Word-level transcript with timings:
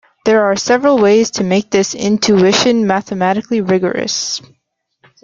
There 0.25 0.45
are 0.45 0.55
several 0.55 0.97
ways 0.97 1.29
to 1.29 1.43
make 1.43 1.69
this 1.69 1.93
intuition 1.93 2.87
mathematically 2.87 3.61
rigorous. 3.61 4.41